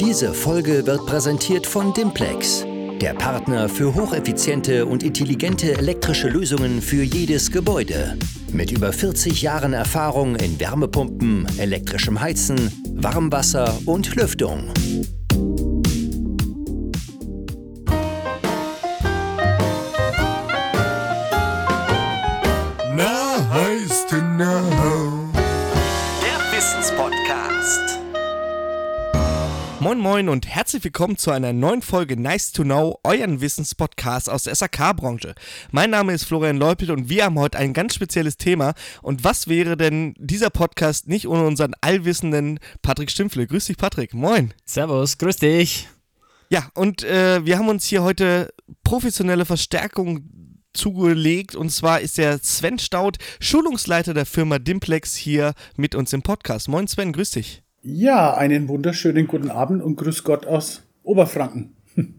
[0.00, 2.64] Diese Folge wird präsentiert von Dimplex,
[3.00, 8.16] der Partner für hocheffiziente und intelligente elektrische Lösungen für jedes Gebäude.
[8.52, 14.72] Mit über 40 Jahren Erfahrung in Wärmepumpen, elektrischem Heizen, Warmwasser und Lüftung.
[30.18, 34.54] Moin und herzlich willkommen zu einer neuen Folge Nice to Know, euren Wissenspodcast aus der
[34.56, 35.36] SAK-Branche.
[35.70, 38.74] Mein Name ist Florian Leupelt und wir haben heute ein ganz spezielles Thema.
[39.00, 43.46] Und was wäre denn dieser Podcast nicht ohne unseren allwissenden Patrick Stimpfle?
[43.46, 44.12] Grüß dich, Patrick.
[44.12, 44.52] Moin.
[44.64, 45.88] Servus, grüß dich.
[46.50, 50.28] Ja, und äh, wir haben uns hier heute professionelle Verstärkung
[50.72, 56.22] zugelegt und zwar ist der Sven Staud, Schulungsleiter der Firma Dimplex hier mit uns im
[56.22, 56.66] Podcast.
[56.66, 57.62] Moin Sven, grüß dich.
[57.82, 61.76] Ja, einen wunderschönen guten Abend und grüß Gott aus Oberfranken.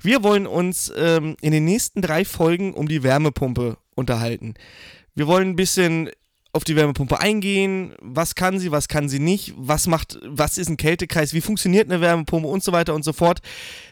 [0.00, 4.54] Wir wollen uns ähm, in den nächsten drei Folgen um die Wärmepumpe unterhalten.
[5.14, 6.08] Wir wollen ein bisschen
[6.54, 7.92] auf die Wärmepumpe eingehen.
[8.00, 9.52] Was kann sie, was kann sie nicht?
[9.58, 11.34] Was macht, was ist ein Kältekreis?
[11.34, 13.40] Wie funktioniert eine Wärmepumpe und so weiter und so fort.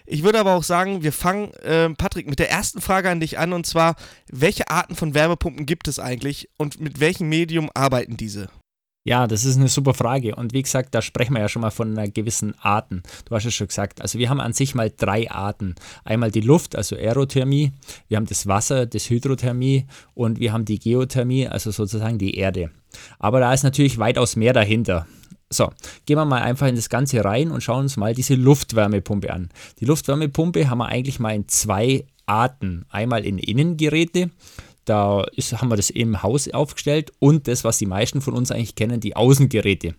[0.07, 3.39] Ich würde aber auch sagen, wir fangen, äh, Patrick, mit der ersten Frage an dich
[3.39, 3.95] an und zwar,
[4.33, 8.49] welche Arten von Wärmepumpen gibt es eigentlich und mit welchem Medium arbeiten diese?
[9.09, 10.37] Ja, das ist eine super Frage.
[10.37, 13.03] Und wie gesagt, da sprechen wir ja schon mal von einer gewissen Arten.
[13.25, 14.03] Du hast es schon gesagt.
[14.03, 15.77] Also wir haben an sich mal drei Arten.
[16.05, 17.73] Einmal die Luft, also Aerothermie.
[18.09, 19.87] Wir haben das Wasser, das Hydrothermie.
[20.13, 22.71] Und wir haben die Geothermie, also sozusagen die Erde.
[23.19, 25.07] Aber da ist natürlich weitaus mehr dahinter.
[25.49, 25.71] So,
[26.05, 29.49] gehen wir mal einfach in das Ganze rein und schauen uns mal diese Luftwärmepumpe an.
[29.81, 32.85] Die Luftwärmepumpe haben wir eigentlich mal in zwei Arten.
[32.91, 34.29] Einmal in Innengeräte.
[34.89, 38.51] Da ist, haben wir das im Haus aufgestellt und das, was die meisten von uns
[38.51, 39.95] eigentlich kennen, die Außengeräte,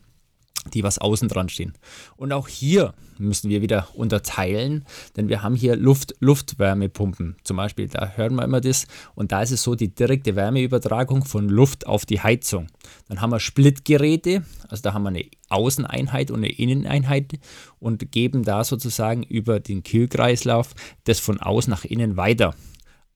[0.73, 1.73] die was außen dran stehen.
[2.17, 7.35] Und auch hier müssen wir wieder unterteilen, denn wir haben hier Luft, Luftwärmepumpen.
[7.43, 8.87] Zum Beispiel, da hören wir immer das.
[9.13, 12.65] Und da ist es so die direkte Wärmeübertragung von Luft auf die Heizung.
[13.09, 17.33] Dann haben wir Splitgeräte, also da haben wir eine Außeneinheit und eine Inneneinheit
[17.77, 20.73] und geben da sozusagen über den Kühlkreislauf
[21.03, 22.55] das von außen nach innen weiter.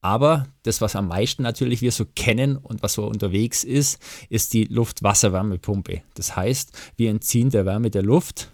[0.03, 3.99] Aber das, was am meisten natürlich wir so kennen und was so unterwegs ist,
[4.29, 6.01] ist die Luft-Wasser-Wärmepumpe.
[6.15, 8.51] Das heißt, wir entziehen der Wärme der Luft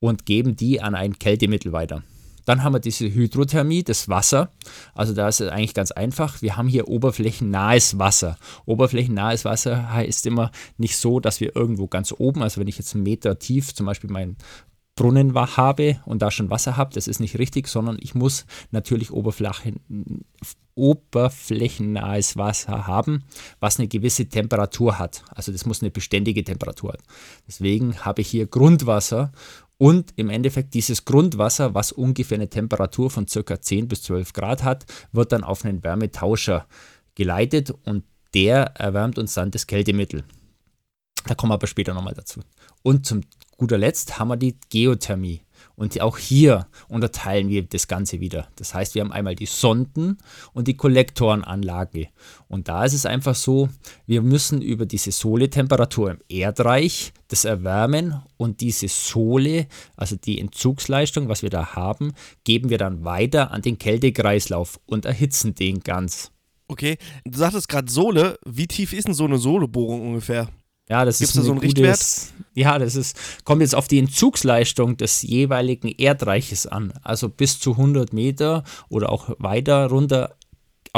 [0.00, 2.02] und geben die an ein Kältemittel weiter.
[2.46, 4.50] Dann haben wir diese Hydrothermie, das Wasser.
[4.94, 6.42] Also da ist es eigentlich ganz einfach.
[6.42, 8.36] Wir haben hier oberflächennahes Wasser.
[8.64, 12.94] Oberflächennahes Wasser heißt immer nicht so, dass wir irgendwo ganz oben, also wenn ich jetzt
[12.94, 14.36] einen Meter tief zum Beispiel mein
[14.98, 19.12] Brunnen habe und da schon Wasser habe, das ist nicht richtig, sondern ich muss natürlich
[19.12, 19.80] Oberflächen,
[20.74, 23.22] oberflächennahes Wasser haben,
[23.60, 25.22] was eine gewisse Temperatur hat.
[25.30, 27.04] Also das muss eine beständige Temperatur haben.
[27.46, 29.30] Deswegen habe ich hier Grundwasser
[29.76, 33.60] und im Endeffekt dieses Grundwasser, was ungefähr eine Temperatur von ca.
[33.60, 36.66] 10 bis 12 Grad hat, wird dann auf einen Wärmetauscher
[37.14, 38.02] geleitet und
[38.34, 40.24] der erwärmt uns dann das Kältemittel.
[41.26, 42.40] Da kommen wir aber später nochmal dazu.
[42.82, 43.20] Und zum
[43.58, 45.42] guter Letzt haben wir die Geothermie.
[45.74, 48.48] Und auch hier unterteilen wir das Ganze wieder.
[48.56, 50.18] Das heißt, wir haben einmal die Sonden
[50.52, 52.08] und die Kollektorenanlage.
[52.48, 53.68] Und da ist es einfach so,
[54.06, 59.66] wir müssen über diese Sohle-Temperatur im Erdreich das erwärmen und diese Sohle,
[59.96, 62.12] also die Entzugsleistung, was wir da haben,
[62.44, 66.32] geben wir dann weiter an den Kältekreislauf und erhitzen den ganz.
[66.66, 68.38] Okay, du sagtest gerade Sohle.
[68.44, 70.48] Wie tief ist denn so eine Sohlebohrung ungefähr?
[70.88, 72.44] Ja, das Gibt's ist da so einen gutes- Richtwert?
[72.54, 76.92] Ja, das ist, kommt jetzt auf die Entzugsleistung des jeweiligen Erdreiches an.
[77.02, 80.34] Also bis zu 100 Meter oder auch weiter runter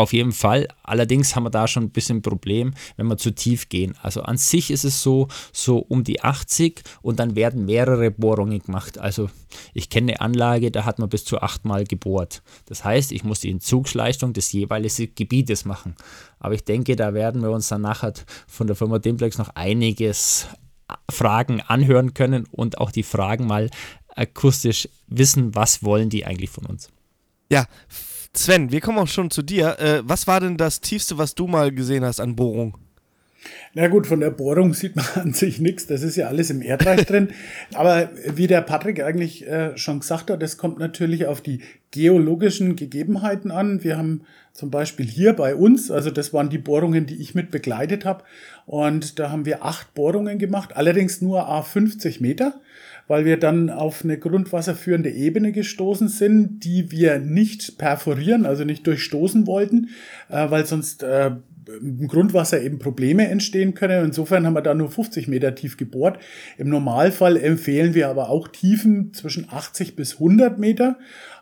[0.00, 0.68] auf jeden Fall.
[0.82, 3.94] Allerdings haben wir da schon ein bisschen ein Problem, wenn wir zu tief gehen.
[4.02, 8.60] Also an sich ist es so, so um die 80 und dann werden mehrere Bohrungen
[8.60, 8.98] gemacht.
[8.98, 9.30] Also
[9.74, 12.42] ich kenne eine Anlage, da hat man bis zu achtmal gebohrt.
[12.66, 15.94] Das heißt, ich muss die Entzugsleistung des jeweiligen Gebietes machen.
[16.38, 18.14] Aber ich denke, da werden wir uns dann nachher
[18.46, 20.46] von der Firma Dimplex noch einiges
[21.10, 23.70] Fragen anhören können und auch die Fragen mal
[24.16, 26.88] akustisch wissen, was wollen die eigentlich von uns.
[27.50, 27.66] Ja,
[28.32, 29.78] Sven, wir kommen auch schon zu dir.
[29.80, 32.76] Äh, was war denn das Tiefste, was du mal gesehen hast an Bohrung?
[33.72, 36.62] Na gut, von der Bohrung sieht man an sich nichts, das ist ja alles im
[36.62, 37.28] Erdreich drin.
[37.74, 41.60] Aber wie der Patrick eigentlich äh, schon gesagt hat, das kommt natürlich auf die
[41.90, 43.82] geologischen Gegebenheiten an.
[43.82, 44.22] Wir haben
[44.52, 48.24] zum Beispiel hier bei uns, also das waren die Bohrungen, die ich mit begleitet habe,
[48.66, 52.60] und da haben wir acht Bohrungen gemacht, allerdings nur a 50 Meter,
[53.10, 58.86] weil wir dann auf eine grundwasserführende Ebene gestoßen sind, die wir nicht perforieren, also nicht
[58.86, 59.88] durchstoßen wollten,
[60.28, 61.32] äh, weil sonst äh,
[61.80, 64.04] im Grundwasser eben Probleme entstehen können.
[64.04, 66.20] Insofern haben wir da nur 50 Meter tief gebohrt.
[66.56, 70.96] Im Normalfall empfehlen wir aber auch Tiefen zwischen 80 bis 100 Meter.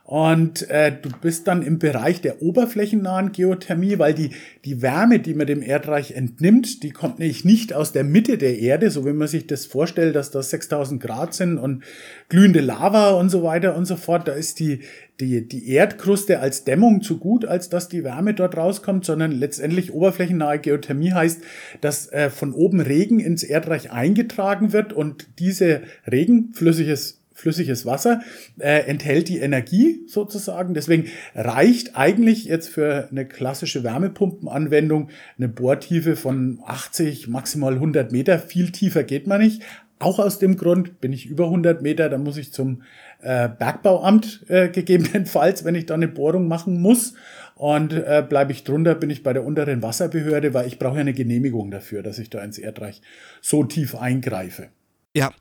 [0.09, 4.31] Und äh, du bist dann im Bereich der oberflächennahen Geothermie, weil die,
[4.65, 8.59] die Wärme, die man dem Erdreich entnimmt, die kommt nämlich nicht aus der Mitte der
[8.59, 11.85] Erde, so wie man sich das vorstellt, dass das 6000 Grad sind und
[12.31, 14.27] glühende Lava und so weiter und so fort.
[14.29, 14.81] Da ist die,
[15.21, 19.93] die, die Erdkruste als Dämmung zu gut, als dass die Wärme dort rauskommt, sondern letztendlich
[19.93, 21.43] oberflächennahe Geothermie heißt,
[21.83, 28.21] dass äh, von oben Regen ins Erdreich eingetragen wird und diese Regen, flüssiges flüssiges Wasser,
[28.59, 30.75] äh, enthält die Energie sozusagen.
[30.75, 31.07] Deswegen
[31.37, 38.41] reicht eigentlich jetzt für eine klassische Wärmepumpenanwendung eine Bohrtiefe von 80, maximal 100 Meter.
[38.41, 39.63] Viel tiefer geht man nicht.
[40.01, 42.83] Auch aus dem Grund bin ich über 100 Meter, da muss ich zum
[43.21, 47.15] äh, Bergbauamt äh, gegebenenfalls, wenn ich da eine Bohrung machen muss.
[47.55, 51.01] Und äh, bleibe ich drunter, bin ich bei der unteren Wasserbehörde, weil ich brauche ja
[51.03, 53.01] eine Genehmigung dafür, dass ich da ins Erdreich
[53.41, 54.69] so tief eingreife.
[55.19, 55.33] Ja,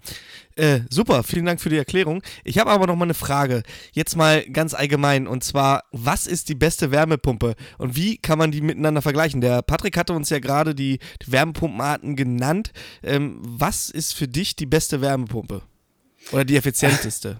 [0.55, 2.23] äh, super, vielen Dank für die Erklärung.
[2.43, 3.61] Ich habe aber noch mal eine Frage,
[3.93, 8.49] jetzt mal ganz allgemein, und zwar, was ist die beste Wärmepumpe und wie kann man
[8.49, 9.39] die miteinander vergleichen?
[9.39, 12.71] Der Patrick hatte uns ja gerade die, die, Wärmepumpenarten genannt.
[13.03, 15.61] Ähm, was ist für dich die beste Wärmepumpe
[16.31, 17.39] oder die effizienteste?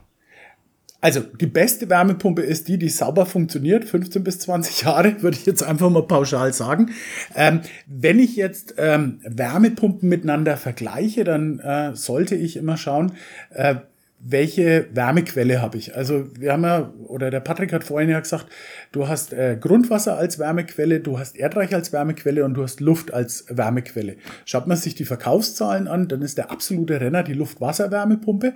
[0.99, 5.45] Also die beste Wärmepumpe ist die, die sauber funktioniert, 15 bis 20 Jahre, würde ich
[5.45, 6.91] jetzt einfach mal pauschal sagen.
[7.35, 13.13] Ähm, wenn ich jetzt ähm, Wärmepumpen miteinander vergleiche, dann äh, sollte ich immer schauen,
[13.51, 13.75] äh,
[14.19, 15.95] welche Wärmequelle habe ich?
[15.95, 18.47] Also wir haben ja, oder der Patrick hat vorhin ja gesagt,
[18.91, 23.13] du hast äh, Grundwasser als Wärmequelle, du hast Erdreich als Wärmequelle und du hast Luft
[23.13, 24.17] als Wärmequelle.
[24.45, 28.53] Schaut man sich die Verkaufszahlen an, dann ist der absolute Renner die Luft-Wasser-Wärmepumpe,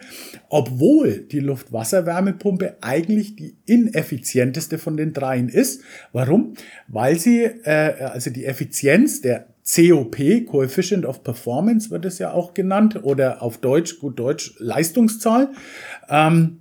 [0.50, 5.84] obwohl die Luft-Wasser-Wärmepumpe eigentlich die ineffizienteste von den dreien ist.
[6.12, 6.56] Warum?
[6.88, 12.54] Weil sie, äh, also die Effizienz der COP, Coefficient of Performance wird es ja auch
[12.54, 15.50] genannt, oder auf Deutsch, gut Deutsch, Leistungszahl.
[16.10, 16.60] Ähm,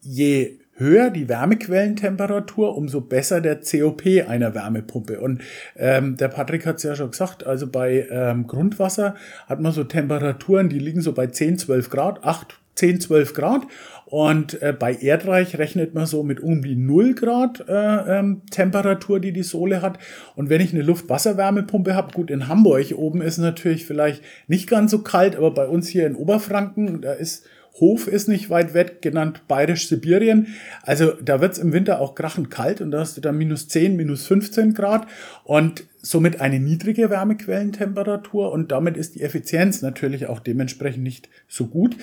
[0.00, 5.20] je höher die Wärmequellentemperatur, umso besser der COP einer Wärmepumpe.
[5.20, 5.42] Und
[5.76, 9.14] ähm, der Patrick hat es ja schon gesagt, also bei ähm, Grundwasser
[9.46, 13.62] hat man so Temperaturen, die liegen so bei 10, 12 Grad, 8, 10, 12 Grad.
[14.06, 19.18] Und äh, bei Erdreich rechnet man so mit um die 0 Grad äh, ähm, Temperatur,
[19.18, 19.98] die die Sohle hat.
[20.36, 24.92] Und wenn ich eine Luft-Wasser-Wärmepumpe habe, gut, in Hamburg oben ist natürlich vielleicht nicht ganz
[24.92, 27.46] so kalt, aber bei uns hier in Oberfranken, da ist
[27.80, 30.54] Hof ist nicht weit weg, genannt Bayerisch-Sibirien.
[30.82, 33.96] Also da wird's im Winter auch krachend kalt und da hast du dann minus 10,
[33.96, 35.06] minus 15 Grad
[35.44, 41.66] und somit eine niedrige Wärmequellentemperatur und damit ist die Effizienz natürlich auch dementsprechend nicht so
[41.66, 41.96] gut.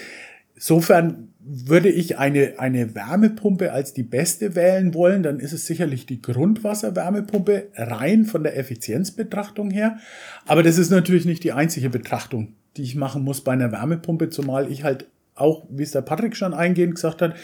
[0.56, 6.06] Insofern würde ich eine, eine Wärmepumpe als die beste wählen wollen, dann ist es sicherlich
[6.06, 9.98] die Grundwasserwärmepumpe rein von der Effizienzbetrachtung her.
[10.46, 14.30] Aber das ist natürlich nicht die einzige Betrachtung, die ich machen muss bei einer Wärmepumpe,
[14.30, 17.36] zumal ich halt auch, wie es der Patrick schon eingehend gesagt hat,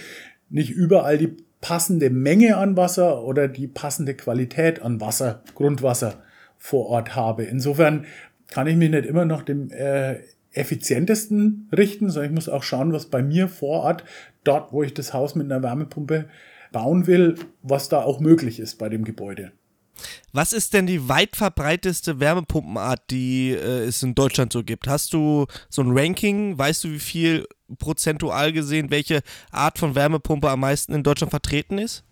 [0.49, 6.23] nicht überall die passende Menge an Wasser oder die passende Qualität an Wasser, Grundwasser
[6.57, 7.43] vor Ort habe.
[7.43, 8.05] Insofern
[8.47, 10.19] kann ich mich nicht immer noch dem äh,
[10.51, 14.03] effizientesten richten, sondern ich muss auch schauen, was bei mir vor Ort,
[14.43, 16.27] dort, wo ich das Haus mit einer Wärmepumpe
[16.71, 19.51] bauen will, was da auch möglich ist bei dem Gebäude.
[20.31, 24.87] Was ist denn die weit verbreiteste Wärmepumpenart, die äh, es in Deutschland so gibt?
[24.87, 26.57] Hast du so ein Ranking?
[26.57, 27.47] Weißt du, wie viel
[27.79, 29.21] prozentual gesehen, welche
[29.51, 32.03] Art von Wärmepumpe am meisten in Deutschland vertreten ist?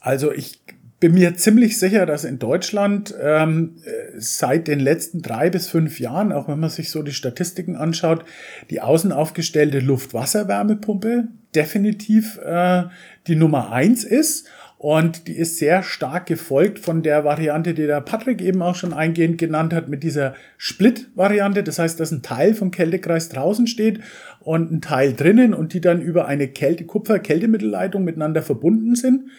[0.00, 0.60] Also ich
[1.02, 3.74] bin mir ziemlich sicher, dass in Deutschland ähm,
[4.16, 8.24] seit den letzten drei bis fünf Jahren, auch wenn man sich so die Statistiken anschaut,
[8.70, 11.24] die außen aufgestellte Luft-Wasser-Wärmepumpe
[11.56, 12.84] definitiv äh,
[13.26, 14.46] die Nummer eins ist.
[14.78, 18.92] Und die ist sehr stark gefolgt von der Variante, die der Patrick eben auch schon
[18.92, 21.62] eingehend genannt hat, mit dieser Split-Variante.
[21.62, 24.00] Das heißt, dass ein Teil vom Kältekreis draußen steht
[24.40, 29.30] und ein Teil drinnen und die dann über eine Kälte Kupfer-Kältemittelleitung miteinander verbunden sind.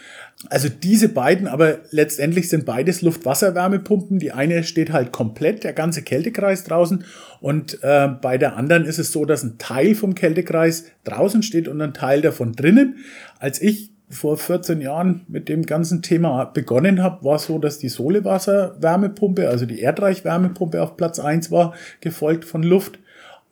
[0.50, 4.20] Also diese beiden, aber letztendlich sind beides Luft-Wasser-Wärmepumpen.
[4.20, 7.06] Die eine steht halt komplett, der ganze Kältekreis draußen.
[7.40, 11.68] Und äh, bei der anderen ist es so, dass ein Teil vom Kältekreis draußen steht
[11.70, 12.98] und ein Teil davon drinnen.
[13.40, 17.90] Als ich vor 14 Jahren mit dem ganzen Thema begonnen habe, war so, dass die
[17.90, 23.00] Solewasser-Wärmepumpe, also die Erdreich-Wärmepumpe auf Platz 1 war, gefolgt von Luft.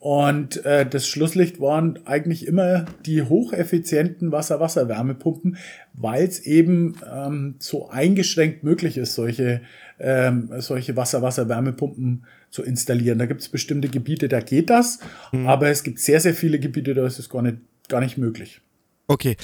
[0.02, 5.58] Und äh, das Schlusslicht waren eigentlich immer die hocheffizienten Wasser-Wasser-Wärmepumpen,
[5.92, 9.60] weil es eben ähm, so eingeschränkt möglich ist, solche,
[10.00, 13.20] ähm, solche Wasser-Wasser-Wärmepumpen zu installieren.
[13.20, 14.98] Da gibt es bestimmte Gebiete, da geht das,
[15.30, 15.46] mhm.
[15.46, 18.60] aber es gibt sehr, sehr viele Gebiete, da ist es gar nicht, gar nicht möglich.
[19.06, 19.36] Okay.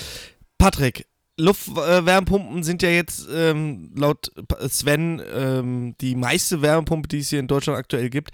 [0.59, 4.33] Patrick, Luftwärmepumpen sind ja jetzt ähm, laut
[4.69, 8.33] Sven ähm, die meiste Wärmepumpe, die es hier in Deutschland aktuell gibt.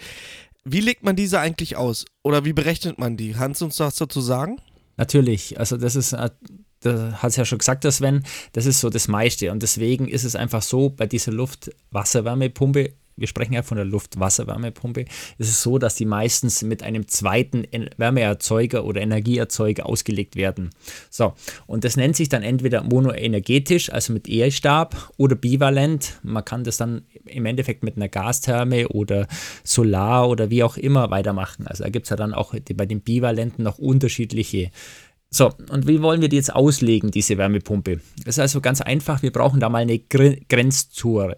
[0.65, 2.07] Wie legt man diese eigentlich aus?
[2.23, 3.33] Oder wie berechnet man die?
[3.33, 4.59] Kannst du uns das dazu sagen?
[4.97, 6.31] Natürlich, also das ist, äh,
[6.81, 9.51] da hat es ja schon gesagt, der Sven, das ist so das meiste.
[9.53, 15.03] Und deswegen ist es einfach so, bei dieser Luft-Wasserwärmepumpe wir sprechen ja von der Luft-Wasser-Wärmepumpe,
[15.39, 17.67] ist es so, dass die meistens mit einem zweiten
[17.97, 20.71] Wärmeerzeuger oder Energieerzeuger ausgelegt werden.
[21.11, 21.35] So,
[21.67, 26.19] und das nennt sich dann entweder monoenergetisch, also mit E-Stab, oder bivalent.
[26.23, 29.27] Man kann das dann im Endeffekt mit einer Gastherme oder
[29.63, 31.67] Solar oder wie auch immer weitermachen.
[31.67, 34.71] Also da gibt es ja dann auch bei den Bivalenten noch unterschiedliche
[35.35, 38.01] so, und wie wollen wir die jetzt auslegen, diese Wärmepumpe?
[38.19, 41.37] Das ist also ganz einfach, wir brauchen da mal eine Grenzzone.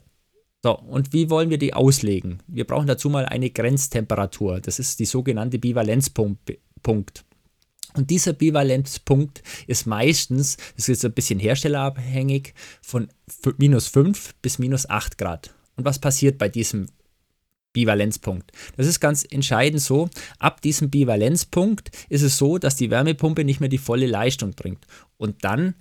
[0.67, 2.43] So, und wie wollen wir die auslegen?
[2.49, 4.61] Wir brauchen dazu mal eine Grenztemperatur.
[4.61, 7.25] Das ist die sogenannte Bivalenzpunkt.
[7.95, 13.07] Und dieser Bivalenzpunkt ist meistens, das ist ein bisschen herstellerabhängig, von
[13.59, 15.55] minus 5 bis minus 8 Grad.
[15.77, 16.87] Und was passiert bei diesem
[17.73, 18.51] Bivalenzpunkt?
[18.77, 20.11] Das ist ganz entscheidend so.
[20.41, 24.85] Ab diesem Bivalenzpunkt ist es so, dass die Wärmepumpe nicht mehr die volle Leistung bringt.
[25.17, 25.77] Und dann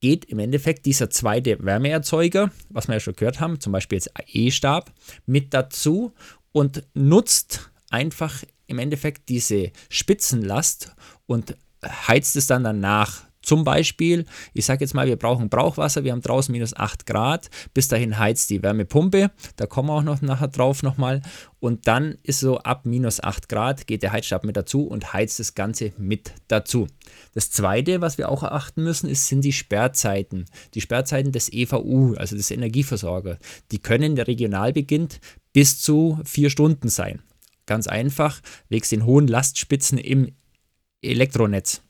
[0.00, 4.10] geht im Endeffekt dieser zweite Wärmeerzeuger, was wir ja schon gehört haben, zum Beispiel jetzt
[4.26, 4.92] E-Stab,
[5.26, 6.12] mit dazu
[6.52, 10.94] und nutzt einfach im Endeffekt diese Spitzenlast
[11.26, 16.12] und heizt es dann danach zum Beispiel, ich sage jetzt mal, wir brauchen Brauchwasser, wir
[16.12, 20.20] haben draußen minus 8 Grad, bis dahin heizt die Wärmepumpe, da kommen wir auch noch
[20.20, 21.22] nachher drauf nochmal
[21.58, 25.40] und dann ist so ab minus 8 Grad geht der Heizstab mit dazu und heizt
[25.40, 26.86] das Ganze mit dazu.
[27.34, 30.46] Das zweite, was wir auch erachten müssen, ist, sind die Sperrzeiten.
[30.74, 33.38] Die Sperrzeiten des EVU, also des Energieversorgers.
[33.70, 35.20] Die können der regional beginnt
[35.52, 37.22] bis zu vier Stunden sein.
[37.66, 40.32] Ganz einfach, wegen den hohen Lastspitzen im
[41.02, 41.82] Elektronetz.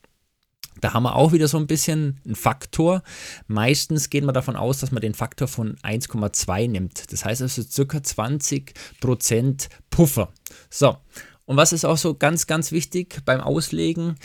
[0.81, 3.03] Da haben wir auch wieder so ein bisschen einen Faktor.
[3.47, 7.11] Meistens geht man davon aus, dass man den Faktor von 1,2 nimmt.
[7.11, 10.33] Das heißt also circa 20% Puffer.
[10.69, 10.97] So.
[11.45, 14.15] Und was ist auch so ganz, ganz wichtig beim Auslegen?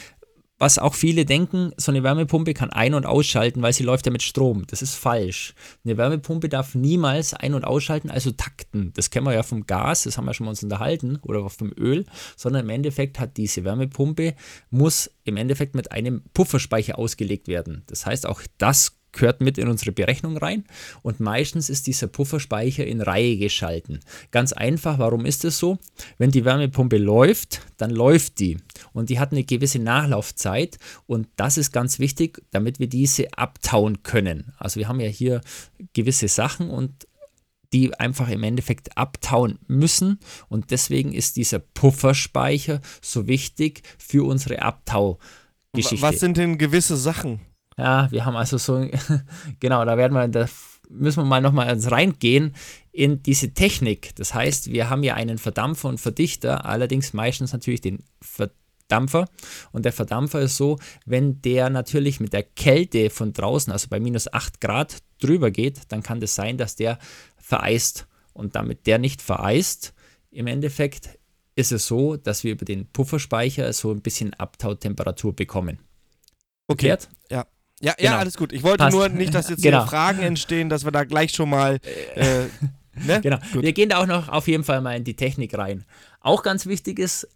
[0.59, 4.13] Was auch viele denken, so eine Wärmepumpe kann ein- und ausschalten, weil sie läuft ja
[4.13, 4.67] mit Strom.
[4.67, 5.55] Das ist falsch.
[5.85, 8.93] Eine Wärmepumpe darf niemals ein- und ausschalten, also takten.
[8.95, 11.73] Das kennen wir ja vom Gas, das haben wir schon mal uns unterhalten, oder vom
[11.77, 14.35] Öl, sondern im Endeffekt hat diese Wärmepumpe,
[14.71, 17.83] muss im Endeffekt mit einem Pufferspeicher ausgelegt werden.
[17.87, 20.65] Das heißt, auch das gehört mit in unsere Berechnung rein
[21.03, 24.01] und meistens ist dieser Pufferspeicher in Reihe geschalten.
[24.31, 25.79] Ganz einfach, warum ist es so?
[26.19, 28.59] Wenn die Wärmepumpe läuft, dann läuft die
[28.93, 34.03] und die hat eine gewisse Nachlaufzeit und das ist ganz wichtig, damit wir diese abtauen
[34.03, 34.53] können.
[34.59, 35.41] Also wir haben ja hier
[35.93, 37.07] gewisse Sachen und
[37.73, 40.19] die einfach im Endeffekt abtauen müssen.
[40.49, 46.03] Und deswegen ist dieser Pufferspeicher so wichtig für unsere Abtaugeschichte.
[46.03, 47.41] Was sind denn gewisse Sachen?
[47.79, 48.89] Ja, wir haben also so,
[49.61, 50.47] genau, da werden wir, da
[50.89, 52.55] müssen wir mal nochmal ins reingehen
[52.93, 54.15] in diese Technik.
[54.17, 59.27] Das heißt, wir haben ja einen Verdampfer und Verdichter, allerdings meistens natürlich den Verdampfer.
[59.73, 64.01] Und der Verdampfer ist so, wenn der natürlich mit der Kälte von draußen, also bei
[64.01, 66.99] minus 8 Grad drüber geht, dann kann das sein, dass der
[67.37, 68.07] vereist.
[68.33, 69.95] Und damit der nicht vereist,
[70.31, 71.19] im Endeffekt
[71.55, 75.81] ist es so, dass wir über den Pufferspeicher so ein bisschen Abtautemperatur bekommen.
[76.69, 76.89] Okay.
[76.89, 77.09] Erklärt?
[77.31, 77.47] Ja.
[77.81, 78.11] Ja, genau.
[78.11, 78.53] ja, alles gut.
[78.53, 78.97] Ich wollte Passt.
[78.97, 79.87] nur nicht, dass jetzt genau.
[79.87, 81.79] Fragen entstehen, dass wir da gleich schon mal.
[82.15, 82.47] Äh,
[83.07, 83.21] ne?
[83.21, 83.39] Genau.
[83.53, 83.63] Gut.
[83.63, 85.85] Wir gehen da auch noch auf jeden Fall mal in die Technik rein.
[86.21, 87.29] Auch ganz wichtig ist,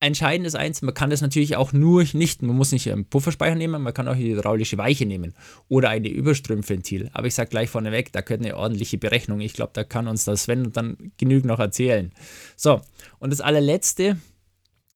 [0.00, 3.54] entscheidend ist eins, man kann das natürlich auch nur nicht, man muss nicht einen Pufferspeicher
[3.54, 5.34] nehmen, man kann auch eine hydraulische Weiche nehmen
[5.68, 7.10] oder eine Überströmventil.
[7.12, 9.40] Aber ich sage gleich vorneweg, da gehört eine ordentliche Berechnung.
[9.40, 12.12] Ich glaube, da kann uns das Sven dann genügend noch erzählen.
[12.56, 12.80] So,
[13.18, 14.18] und das allerletzte,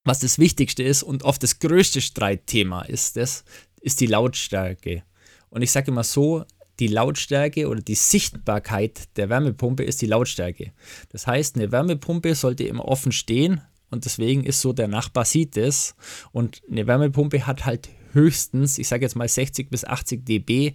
[0.05, 3.45] was das Wichtigste ist und oft das größte Streitthema ist, das
[3.81, 5.03] ist die Lautstärke.
[5.49, 6.45] Und ich sage immer so,
[6.79, 10.73] die Lautstärke oder die Sichtbarkeit der Wärmepumpe ist die Lautstärke.
[11.11, 13.61] Das heißt, eine Wärmepumpe sollte immer offen stehen
[13.91, 15.95] und deswegen ist so, der Nachbar sieht es
[16.33, 20.75] und eine Wärmepumpe hat halt höchstens, ich sage jetzt mal 60 bis 80 dB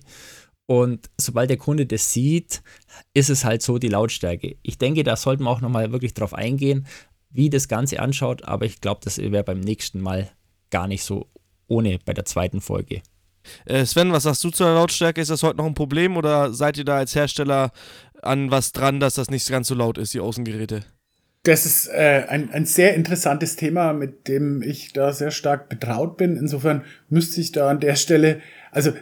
[0.68, 2.62] und sobald der Kunde das sieht,
[3.14, 4.58] ist es halt so die Lautstärke.
[4.62, 6.86] Ich denke, da sollten wir auch nochmal wirklich drauf eingehen,
[7.30, 10.32] wie das Ganze anschaut, aber ich glaube, das wäre beim nächsten Mal
[10.70, 11.30] gar nicht so
[11.68, 13.02] ohne bei der zweiten Folge.
[13.66, 15.22] Äh, Sven, was sagst du zur Lautstärke?
[15.22, 17.72] Ist das heute noch ein Problem oder seid ihr da als Hersteller
[18.22, 20.84] an was dran, dass das nicht ganz so laut ist, die Außengeräte?
[21.44, 26.18] Das ist äh, ein, ein sehr interessantes Thema, mit dem ich da sehr stark betraut
[26.18, 26.38] bin.
[26.38, 28.42] Insofern müsste ich da an der Stelle,
[28.72, 28.94] also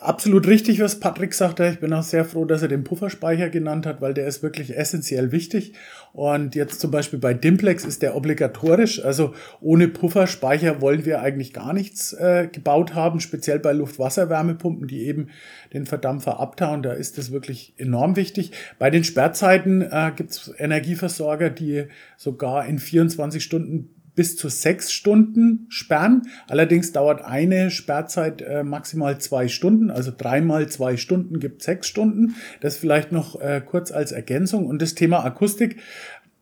[0.00, 1.66] absolut richtig, was Patrick sagte.
[1.66, 4.76] Ich bin auch sehr froh, dass er den Pufferspeicher genannt hat, weil der ist wirklich
[4.76, 5.74] essentiell wichtig.
[6.12, 9.04] Und jetzt zum Beispiel bei Dimplex ist der obligatorisch.
[9.04, 15.06] Also ohne Pufferspeicher wollen wir eigentlich gar nichts äh, gebaut haben, speziell bei Luft-Wasser-Wärmepumpen, die
[15.06, 15.28] eben
[15.72, 16.82] den Verdampfer abtauen.
[16.82, 18.52] Da ist das wirklich enorm wichtig.
[18.78, 21.86] Bei den Sperrzeiten äh, gibt es Energieversorger, die
[22.16, 26.22] sogar in 24 Stunden bis zu sechs Stunden sperren.
[26.48, 32.36] Allerdings dauert eine Sperrzeit äh, maximal zwei Stunden, also dreimal zwei Stunden gibt sechs Stunden.
[32.60, 34.66] Das vielleicht noch äh, kurz als Ergänzung.
[34.66, 35.76] Und das Thema Akustik.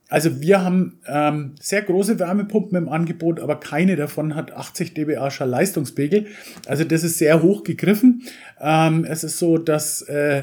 [0.09, 5.31] Also wir haben ähm, sehr große Wärmepumpen im Angebot, aber keine davon hat 80 dBA
[5.31, 6.27] Schallleistungspegel.
[6.67, 8.23] Also das ist sehr hoch gegriffen.
[8.61, 10.43] Ähm, es ist so, dass äh,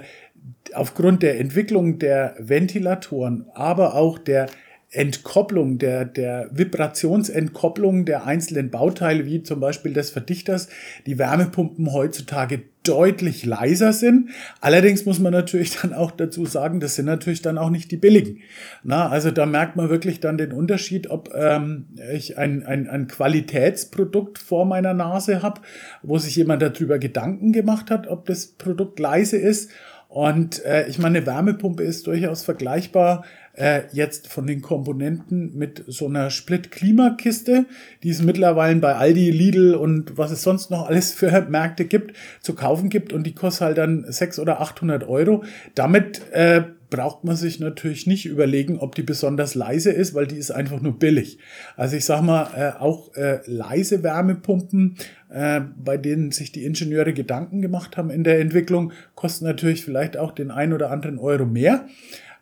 [0.74, 4.48] aufgrund der Entwicklung der Ventilatoren, aber auch der
[4.92, 10.68] Entkopplung, der, der Vibrationsentkopplung der einzelnen Bauteile, wie zum Beispiel des Verdichters,
[11.06, 14.30] die Wärmepumpen heutzutage deutlich leiser sind.
[14.62, 17.98] Allerdings muss man natürlich dann auch dazu sagen, das sind natürlich dann auch nicht die
[17.98, 18.40] billigen.
[18.84, 23.08] Na, also da merkt man wirklich dann den Unterschied, ob ähm, ich ein, ein, ein
[23.08, 25.62] Qualitätsprodukt vor meiner Nase habe,
[26.02, 29.70] wo sich jemand darüber Gedanken gemacht hat, ob das Produkt leise ist.
[30.08, 33.26] Und äh, ich meine, eine Wärmepumpe ist durchaus vergleichbar
[33.60, 37.66] äh, jetzt von den Komponenten mit so einer Split-Klimakiste,
[38.04, 42.16] die es mittlerweile bei Aldi, Lidl und was es sonst noch alles für Märkte gibt,
[42.42, 45.44] zu kaufen gibt und die kostet halt dann 600 oder 800 Euro.
[45.76, 50.38] Damit äh, braucht man sich natürlich nicht überlegen, ob die besonders leise ist, weil die
[50.38, 51.38] ist einfach nur billig.
[51.76, 54.96] Also ich sag mal, äh, auch äh, leise Wärmepumpen,
[55.30, 60.18] äh, bei denen sich die Ingenieure Gedanken gemacht haben in der Entwicklung, kosten natürlich vielleicht
[60.18, 61.86] auch den ein oder anderen Euro mehr.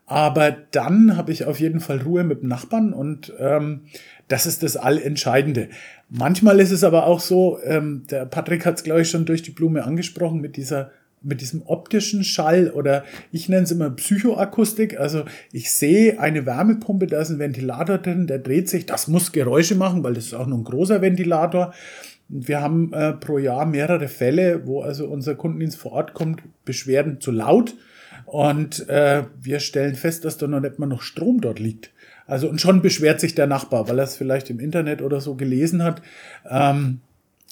[0.07, 3.81] Aber dann habe ich auf jeden Fall Ruhe mit dem Nachbarn und ähm,
[4.29, 5.67] das ist das Allentscheidende.
[6.09, 9.43] Manchmal ist es aber auch so, ähm, der Patrick hat es, glaube ich, schon durch
[9.43, 10.91] die Blume angesprochen mit dieser
[11.23, 14.99] mit diesem optischen Schall oder ich nenne es immer Psychoakustik.
[14.99, 19.31] Also ich sehe eine Wärmepumpe, da ist ein Ventilator drin, der dreht sich, das muss
[19.31, 21.73] Geräusche machen, weil das ist auch nur ein großer Ventilator.
[22.29, 26.43] Und wir haben äh, pro Jahr mehrere Fälle, wo also unser Kundendienst vor Ort kommt,
[26.65, 27.73] Beschwerden zu laut.
[28.27, 31.91] Und äh, wir stellen fest, dass da noch nicht mal noch Strom dort liegt.
[32.25, 35.35] Also und schon beschwert sich der Nachbar, weil er es vielleicht im Internet oder so
[35.35, 36.01] gelesen hat.
[36.49, 36.99] Ähm,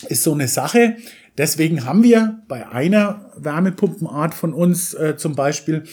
[0.09, 0.97] ist so eine Sache.
[1.37, 5.83] Deswegen haben wir bei einer Wärmepumpenart von uns äh, zum Beispiel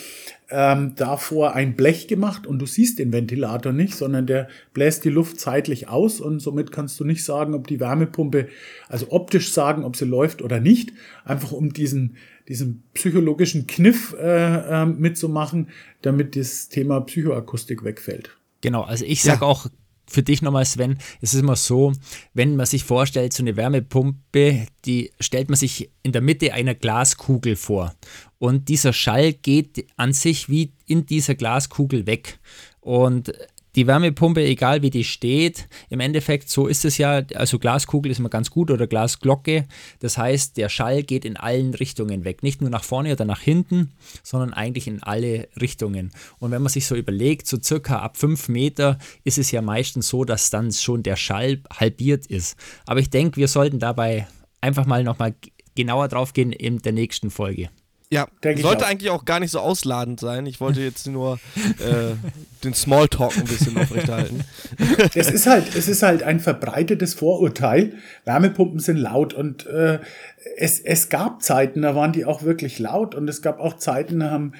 [0.52, 5.10] ähm, davor ein Blech gemacht und du siehst den Ventilator nicht, sondern der bläst die
[5.10, 8.48] Luft zeitlich aus und somit kannst du nicht sagen, ob die Wärmepumpe,
[8.88, 10.92] also optisch sagen, ob sie läuft oder nicht,
[11.24, 12.16] einfach um diesen
[12.48, 15.68] diesen psychologischen Kniff äh, äh, mitzumachen,
[16.02, 18.36] damit das Thema Psychoakustik wegfällt.
[18.62, 19.46] Genau, also ich sage ja.
[19.46, 19.68] auch
[20.08, 21.92] für dich nochmal, Sven, es ist immer so,
[22.34, 26.74] wenn man sich vorstellt, so eine Wärmepumpe, die stellt man sich in der Mitte einer
[26.74, 27.94] Glaskugel vor.
[28.38, 32.38] Und dieser Schall geht an sich wie in dieser Glaskugel weg.
[32.80, 33.32] Und
[33.74, 38.18] die Wärmepumpe, egal wie die steht, im Endeffekt, so ist es ja, also Glaskugel ist
[38.18, 39.66] immer ganz gut oder Glasglocke.
[40.00, 42.42] Das heißt, der Schall geht in allen Richtungen weg.
[42.42, 46.12] Nicht nur nach vorne oder nach hinten, sondern eigentlich in alle Richtungen.
[46.38, 50.08] Und wenn man sich so überlegt, so circa ab 5 Meter ist es ja meistens
[50.08, 52.56] so, dass dann schon der Schall halbiert ist.
[52.86, 54.26] Aber ich denke, wir sollten dabei
[54.60, 55.34] einfach mal nochmal
[55.74, 57.70] genauer drauf gehen in der nächsten Folge.
[58.12, 60.44] Ja, sollte eigentlich auch gar nicht so ausladend sein.
[60.44, 61.38] Ich wollte jetzt nur
[61.78, 62.14] äh,
[62.62, 64.44] den Smalltalk ein bisschen aufrechterhalten.
[65.14, 67.94] Es ist halt, es ist halt ein verbreitetes Vorurteil.
[68.26, 69.98] Wärmepumpen sind laut und äh,
[70.56, 74.20] es, es gab Zeiten, da waren die auch wirklich laut und es gab auch Zeiten,
[74.20, 74.52] da haben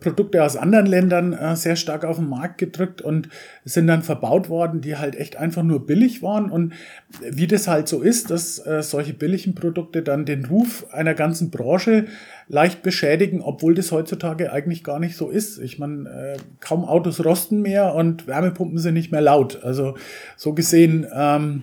[0.00, 3.28] Produkte aus anderen Ländern äh, sehr stark auf den Markt gedrückt und
[3.64, 6.72] sind dann verbaut worden, die halt echt einfach nur billig waren und
[7.20, 11.50] wie das halt so ist, dass äh, solche billigen Produkte dann den Ruf einer ganzen
[11.50, 12.06] Branche
[12.48, 15.58] leicht beschädigen, obwohl das heutzutage eigentlich gar nicht so ist.
[15.58, 19.62] Ich meine, äh, kaum Autos rosten mehr und Wärmepumpen sind nicht mehr laut.
[19.62, 19.96] Also
[20.36, 21.62] so gesehen ähm,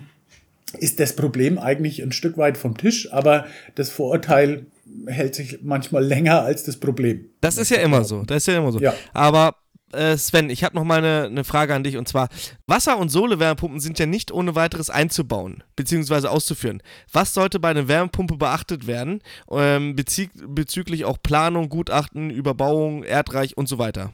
[0.78, 4.66] ist das Problem eigentlich ein Stück weit vom Tisch, aber das Vorurteil
[5.06, 7.26] hält sich manchmal länger als das Problem.
[7.40, 8.22] Das ist ja immer so.
[8.22, 8.80] Das ist ja immer so.
[8.80, 8.94] Ja.
[9.12, 9.54] Aber
[9.96, 12.28] äh, Sven, ich habe noch mal eine, eine, Frage an dich und zwar:
[12.66, 16.28] Wasser- und Sohlewärmepumpen sind ja nicht ohne weiteres einzubauen bzw.
[16.28, 16.82] auszuführen.
[17.12, 23.56] Was sollte bei einer Wärmepumpe beachtet werden ähm, bezü bezüglich auch Planung, Gutachten, Überbauung, Erdreich
[23.56, 24.12] und so weiter?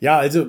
[0.00, 0.46] Ja, also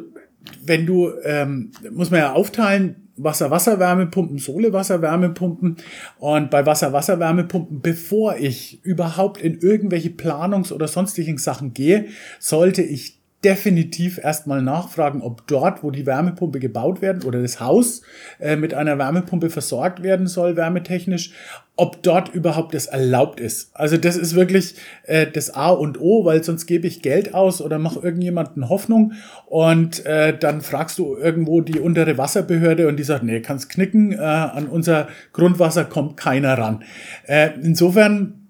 [0.63, 5.77] wenn du, ähm, muss man ja aufteilen, Wasser-Wasser-Wärmepumpen, Sohle-Wasser-Wärmepumpen.
[6.19, 12.07] Und bei Wasser-Wasser-Wärmepumpen, bevor ich überhaupt in irgendwelche Planungs- oder sonstigen Sachen gehe,
[12.39, 18.03] sollte ich definitiv erstmal nachfragen, ob dort, wo die Wärmepumpe gebaut werden oder das Haus
[18.39, 21.33] äh, mit einer Wärmepumpe versorgt werden soll, wärmetechnisch,
[21.75, 23.71] ob dort überhaupt das erlaubt ist.
[23.73, 27.61] Also das ist wirklich äh, das A und O, weil sonst gebe ich Geld aus
[27.61, 29.13] oder mache irgendjemanden Hoffnung
[29.47, 34.11] und äh, dann fragst du irgendwo die untere Wasserbehörde und die sagt, nee, kannst knicken,
[34.11, 36.83] äh, an unser Grundwasser kommt keiner ran.
[37.25, 38.49] Äh, insofern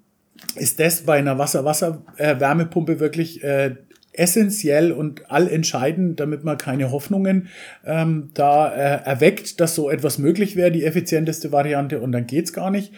[0.56, 3.76] ist das bei einer Wasser-Wasser-Wärmepumpe wirklich äh,
[4.12, 7.48] essentiell und allentscheidend, damit man keine Hoffnungen
[7.84, 12.52] ähm, da äh, erweckt, dass so etwas möglich wäre, die effizienteste Variante und dann geht's
[12.52, 12.92] gar nicht.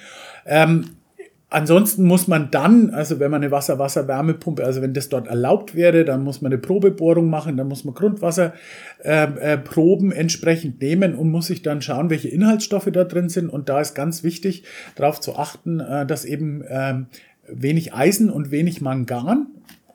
[0.46, 0.90] Ähm,
[1.54, 6.04] Ansonsten muss man dann, also wenn man eine Wasser-Wasser-Wärmepumpe, also wenn das dort erlaubt wäre,
[6.04, 11.30] dann muss man eine Probebohrung machen, dann muss man Grundwasserproben äh, äh, entsprechend nehmen und
[11.30, 13.50] muss sich dann schauen, welche Inhaltsstoffe da drin sind.
[13.50, 14.64] Und da ist ganz wichtig,
[14.96, 17.06] darauf zu achten, äh, dass eben ähm,
[17.46, 19.46] wenig Eisen und wenig Mangan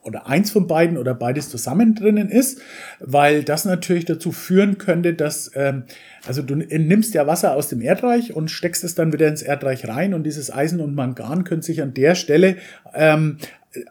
[0.02, 2.60] oder eins von beiden oder beides zusammen drinnen ist,
[3.00, 5.84] weil das natürlich dazu führen könnte, dass, ähm,
[6.26, 9.86] also du nimmst ja Wasser aus dem Erdreich und steckst es dann wieder ins Erdreich
[9.88, 12.56] rein und dieses Eisen und Mangan können sich an der Stelle
[12.94, 13.38] ähm,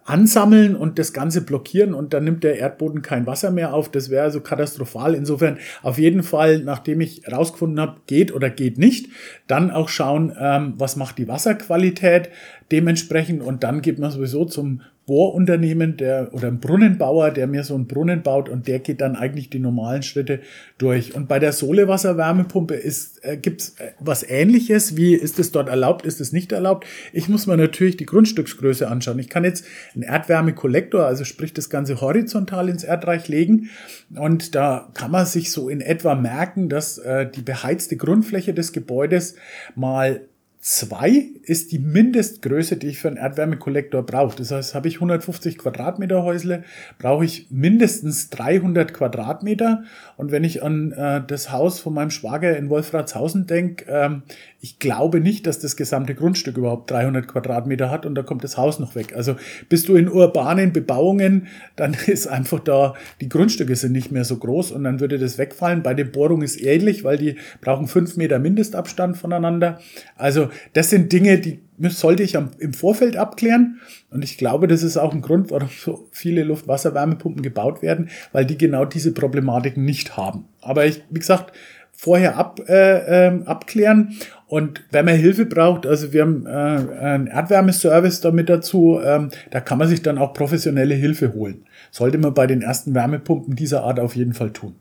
[0.03, 3.89] ansammeln und das Ganze blockieren und dann nimmt der Erdboden kein Wasser mehr auf.
[3.89, 5.15] Das wäre also katastrophal.
[5.15, 9.07] Insofern auf jeden Fall, nachdem ich herausgefunden habe, geht oder geht nicht,
[9.49, 12.29] dann auch schauen, ähm, was macht die Wasserqualität
[12.71, 17.73] dementsprechend und dann geht man sowieso zum Bohrunternehmen der, oder ein Brunnenbauer, der mir so
[17.73, 20.39] einen Brunnen baut und der geht dann eigentlich die normalen Schritte
[20.77, 21.15] durch.
[21.15, 24.97] Und bei der Solewasserwärmepumpe ist, äh, gibt's äh, was ähnliches.
[24.97, 26.85] Wie ist es dort erlaubt, ist es nicht erlaubt?
[27.11, 29.17] Ich muss mir natürlich die Grundstücksgröße anschauen.
[29.17, 33.71] Ich kann jetzt einen Erdwärmekollektor, also sprich das Ganze horizontal ins Erdreich legen
[34.15, 38.73] und da kann man sich so in etwa merken, dass äh, die beheizte Grundfläche des
[38.73, 39.33] Gebäudes
[39.75, 40.28] mal
[40.61, 44.35] 2 ist die Mindestgröße, die ich für einen Erdwärmekollektor brauche.
[44.35, 46.63] Das heißt, habe ich 150 Quadratmeter Häusle,
[46.97, 49.83] brauche ich mindestens 300 Quadratmeter.
[50.17, 54.23] Und wenn ich an äh, das Haus von meinem Schwager in Wolfratshausen denke, ähm,
[54.61, 58.57] ich glaube nicht, dass das gesamte Grundstück überhaupt 300 Quadratmeter hat und da kommt das
[58.57, 59.13] Haus noch weg.
[59.15, 59.37] Also
[59.69, 64.35] bist du in urbanen Bebauungen, dann ist einfach da, die Grundstücke sind nicht mehr so
[64.35, 65.83] groß und dann würde das wegfallen.
[65.83, 69.79] Bei der Bohrung ist ähnlich, weil die brauchen fünf Meter Mindestabstand voneinander.
[70.17, 73.79] Also das sind Dinge, die sollte ich im Vorfeld abklären.
[74.09, 78.45] Und ich glaube, das ist auch ein Grund, warum so viele Luft-Wasser-Wärmepumpen gebaut werden, weil
[78.45, 80.45] die genau diese Problematiken nicht haben.
[80.61, 81.53] Aber ich, wie gesagt,
[81.99, 84.15] vorher ab, äh, äh, abklären.
[84.47, 89.59] Und wenn man Hilfe braucht, also wir haben äh, einen Erdwärmeservice damit dazu, ähm, da
[89.59, 91.65] kann man sich dann auch professionelle Hilfe holen.
[91.91, 94.75] Sollte man bei den ersten Wärmepumpen dieser Art auf jeden Fall tun.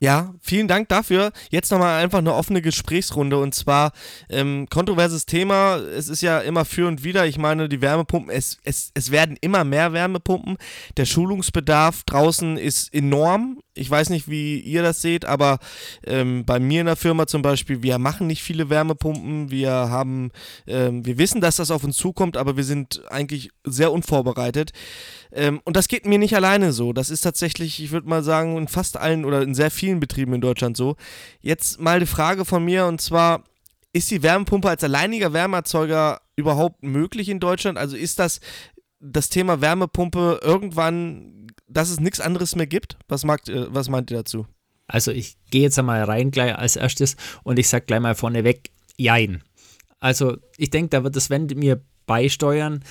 [0.00, 1.32] Ja, vielen Dank dafür.
[1.50, 3.92] Jetzt nochmal einfach eine offene Gesprächsrunde und zwar
[4.28, 5.76] ähm, kontroverses Thema.
[5.76, 7.26] Es ist ja immer für und wieder.
[7.26, 10.56] Ich meine, die Wärmepumpen, es, es, es werden immer mehr Wärmepumpen.
[10.96, 13.58] Der Schulungsbedarf draußen ist enorm.
[13.78, 15.58] Ich weiß nicht, wie ihr das seht, aber
[16.06, 19.50] ähm, bei mir in der Firma zum Beispiel, wir machen nicht viele Wärmepumpen.
[19.50, 20.30] Wir haben,
[20.66, 24.72] ähm, wir wissen, dass das auf uns zukommt, aber wir sind eigentlich sehr unvorbereitet.
[25.32, 26.92] Ähm, und das geht mir nicht alleine so.
[26.92, 30.34] Das ist tatsächlich, ich würde mal sagen, in fast allen oder in sehr vielen Betrieben
[30.34, 30.96] in Deutschland so.
[31.40, 33.44] Jetzt mal eine Frage von mir und zwar,
[33.92, 37.78] ist die Wärmepumpe als alleiniger Wärmeerzeuger überhaupt möglich in Deutschland?
[37.78, 38.40] Also ist das
[39.00, 42.96] das Thema Wärmepumpe irgendwann, dass es nichts anderes mehr gibt?
[43.08, 44.46] Was, mag, was meint ihr dazu?
[44.86, 48.70] Also ich gehe jetzt einmal rein gleich als erstes und ich sage gleich mal vorneweg,
[48.96, 49.42] jein.
[50.00, 52.82] Also ich denke, da wird das Sven mir beisteuern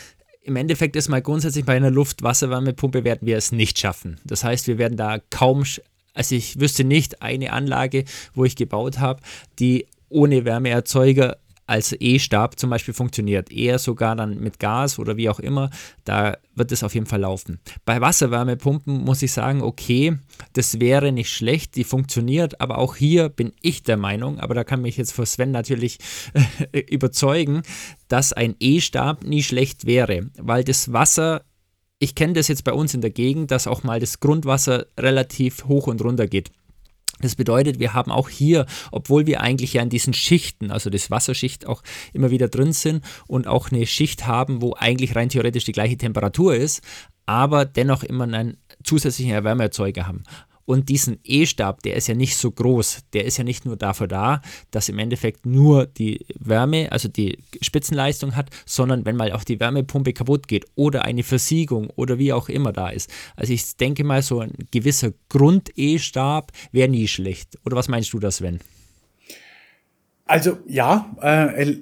[0.47, 4.17] im Endeffekt ist mal grundsätzlich bei einer Luft-Wasserwärmepumpe werden wir es nicht schaffen.
[4.23, 5.65] Das heißt, wir werden da kaum,
[6.13, 9.21] also ich wüsste nicht eine Anlage, wo ich gebaut habe,
[9.59, 13.51] die ohne Wärmeerzeuger als E-Stab zum Beispiel funktioniert.
[13.51, 15.69] Eher sogar dann mit Gas oder wie auch immer,
[16.05, 17.59] da wird es auf jeden Fall laufen.
[17.85, 20.17] Bei Wasserwärmepumpen muss ich sagen, okay,
[20.53, 24.63] das wäre nicht schlecht, die funktioniert, aber auch hier bin ich der Meinung, aber da
[24.63, 25.99] kann mich jetzt für Sven natürlich
[26.89, 27.61] überzeugen,
[28.07, 31.43] dass ein E-Stab nie schlecht wäre, weil das Wasser
[31.99, 35.65] ich kenne das jetzt bei uns in der Gegend, dass auch mal das Grundwasser relativ
[35.65, 36.51] hoch und runter geht.
[37.21, 41.09] Das bedeutet, wir haben auch hier, obwohl wir eigentlich ja in diesen Schichten, also das
[41.09, 41.81] Wasserschicht auch
[42.13, 45.97] immer wieder drin sind und auch eine Schicht haben, wo eigentlich rein theoretisch die gleiche
[45.97, 46.81] Temperatur ist,
[47.25, 50.23] aber dennoch immer einen zusätzlichen Erwärmeerzeuger haben.
[50.67, 54.09] Und diesen E-Stab, der ist ja nicht so groß, der ist ja nicht nur dafür
[54.09, 59.45] da, dass im Endeffekt nur die Wärme, also die Spitzenleistung hat, sondern wenn mal auch
[59.45, 63.09] die Wärmepumpe kaputt geht oder eine Versiegung oder wie auch immer da ist.
[63.37, 67.57] Also ich denke mal, so ein gewisser Grund-E-Stab wäre nie schlecht.
[67.65, 68.59] Oder was meinst du da, Sven?
[70.27, 71.77] Also ja, äh,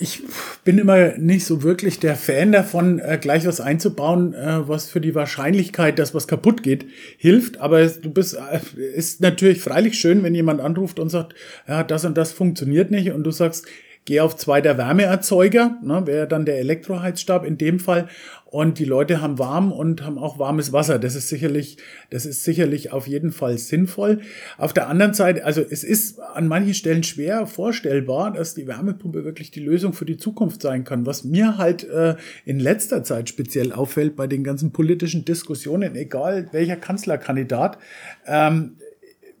[0.00, 0.22] ich
[0.64, 5.00] bin immer nicht so wirklich der Fan davon, äh, gleich was einzubauen, äh, was für
[5.00, 7.58] die Wahrscheinlichkeit, dass was kaputt geht, hilft.
[7.58, 11.34] Aber es, du bist, äh, ist natürlich freilich schön, wenn jemand anruft und sagt,
[11.68, 13.66] ja, das und das funktioniert nicht und du sagst,
[14.06, 18.08] geh auf zwei der Wärmeerzeuger, ne, wäre dann der Elektroheizstab in dem Fall.
[18.48, 21.00] Und die Leute haben warm und haben auch warmes Wasser.
[21.00, 21.78] Das ist sicherlich,
[22.10, 24.20] das ist sicherlich auf jeden Fall sinnvoll.
[24.56, 29.24] Auf der anderen Seite, also es ist an manchen Stellen schwer vorstellbar, dass die Wärmepumpe
[29.24, 31.04] wirklich die Lösung für die Zukunft sein kann.
[31.06, 32.14] Was mir halt äh,
[32.44, 37.78] in letzter Zeit speziell auffällt bei den ganzen politischen Diskussionen, egal welcher Kanzlerkandidat,
[38.26, 38.76] ähm,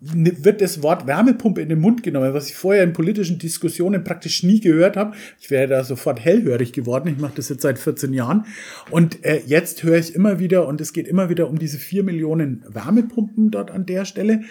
[0.00, 4.42] wird das Wort Wärmepumpe in den Mund genommen, was ich vorher in politischen Diskussionen praktisch
[4.42, 5.16] nie gehört habe.
[5.40, 7.08] Ich wäre da sofort hellhörig geworden.
[7.08, 8.46] Ich mache das jetzt seit 14 Jahren.
[8.90, 12.02] Und äh, jetzt höre ich immer wieder, und es geht immer wieder um diese vier
[12.02, 14.42] Millionen Wärmepumpen dort an der Stelle.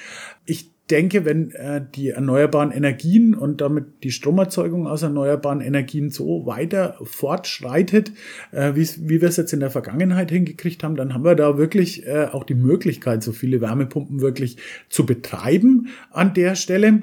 [0.46, 6.46] Ich denke, wenn äh, die erneuerbaren Energien und damit die Stromerzeugung aus erneuerbaren Energien so
[6.46, 8.12] weiter fortschreitet,
[8.52, 12.06] äh, wie wir es jetzt in der Vergangenheit hingekriegt haben, dann haben wir da wirklich
[12.06, 14.58] äh, auch die Möglichkeit, so viele Wärmepumpen wirklich
[14.90, 17.02] zu betreiben an der Stelle.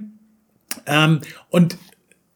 [0.86, 1.76] Ähm, und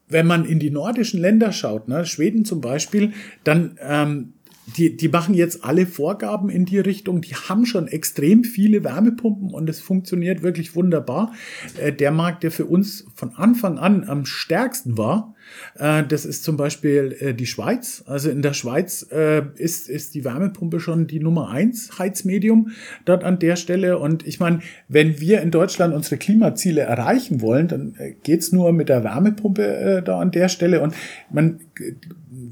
[0.09, 4.33] wenn man in die nordischen Länder schaut, ne, Schweden zum Beispiel, dann ähm,
[4.75, 7.21] die, die machen jetzt alle Vorgaben in die Richtung.
[7.21, 11.33] Die haben schon extrem viele Wärmepumpen und es funktioniert wirklich wunderbar.
[11.81, 15.35] Äh, der Markt, der für uns von Anfang an am stärksten war,
[15.75, 18.03] äh, das ist zum Beispiel äh, die Schweiz.
[18.07, 19.07] Also in der Schweiz
[19.55, 22.71] ist, ist die Wärmepumpe schon die Nummer eins Heizmedium
[23.05, 23.99] dort an der Stelle.
[23.99, 28.89] Und ich meine, wenn wir in Deutschland unsere Klimaziele erreichen wollen, dann geht's nur mit
[28.89, 30.81] der Wärmepumpe da an der Stelle.
[30.81, 30.95] Und
[31.31, 31.59] man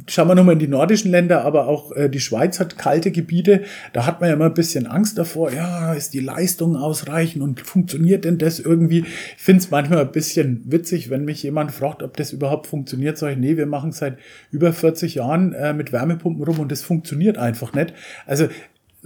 [0.08, 3.63] schauen wir nochmal in die nordischen Länder, aber auch äh, die Schweiz hat kalte Gebiete.
[3.93, 7.62] Da hat man ja immer ein bisschen Angst davor, ja, ist die Leistung ausreichend und
[7.62, 9.05] funktioniert denn das irgendwie?
[9.38, 13.17] Ich finde es manchmal ein bisschen witzig, wenn mich jemand fragt, ob das überhaupt funktioniert.
[13.17, 14.17] Sag ich, nee, wir machen seit
[14.51, 17.93] über 40 Jahren äh, mit Wärmepumpen rum und das funktioniert einfach nicht.
[18.25, 18.47] Also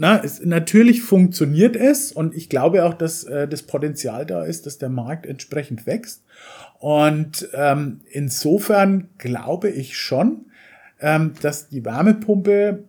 [0.01, 4.65] na, es, natürlich funktioniert es und ich glaube auch, dass äh, das Potenzial da ist,
[4.65, 6.23] dass der Markt entsprechend wächst.
[6.79, 10.45] Und ähm, insofern glaube ich schon,
[11.01, 12.83] ähm, dass die Wärmepumpe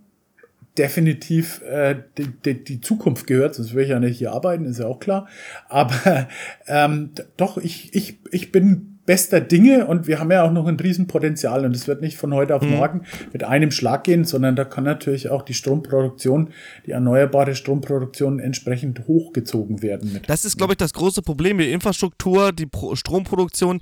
[0.78, 4.78] definitiv äh, die, die, die Zukunft gehört, sonst würde ich ja nicht hier arbeiten, ist
[4.78, 5.28] ja auch klar.
[5.68, 6.28] Aber
[6.66, 10.78] ähm, doch, ich, ich, ich bin bester Dinge und wir haben ja auch noch ein
[10.78, 12.70] Riesenpotenzial und es wird nicht von heute auf mhm.
[12.70, 16.50] morgen mit einem Schlag gehen, sondern da kann natürlich auch die Stromproduktion,
[16.86, 20.20] die erneuerbare Stromproduktion entsprechend hochgezogen werden.
[20.28, 23.80] Das ist, glaube ich, das große Problem, die Infrastruktur, die Pro Stromproduktion,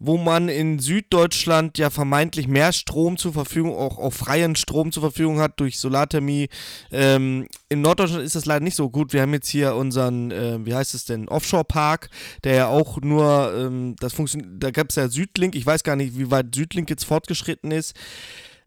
[0.00, 5.02] wo man in Süddeutschland ja vermeintlich mehr Strom zur Verfügung, auch, auch freien Strom zur
[5.02, 6.48] Verfügung hat durch Solarthermie.
[6.90, 9.12] Ähm, in Norddeutschland ist das leider nicht so gut.
[9.12, 12.08] Wir haben jetzt hier unseren, äh, wie heißt es denn, Offshore-Park,
[12.44, 15.96] der ja auch nur, ähm, das funktioniert, da gab es ja Südlink, ich weiß gar
[15.96, 17.94] nicht, wie weit Südlink jetzt fortgeschritten ist.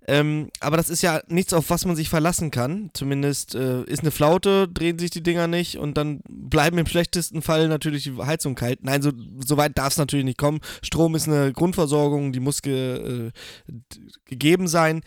[0.06, 2.90] Ähm, aber das ist ja nichts, auf was man sich verlassen kann.
[2.94, 7.42] Zumindest äh, ist eine Flaute, drehen sich die Dinger nicht und dann bleiben im schlechtesten
[7.42, 8.84] Fall natürlich die Heizung kalt.
[8.84, 9.12] Nein, so,
[9.46, 10.60] so weit darf es natürlich nicht kommen.
[10.82, 13.32] Strom ist eine Grundversorgung, die muss ge, äh,
[14.26, 15.02] gegeben sein.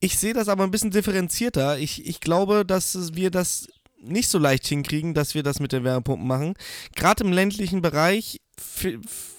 [0.00, 1.78] Ich sehe das aber ein bisschen differenzierter.
[1.78, 3.68] Ich, ich glaube, dass wir das
[4.02, 6.54] nicht so leicht hinkriegen, dass wir das mit den Wärmepumpen machen.
[6.96, 8.40] Gerade im ländlichen Bereich,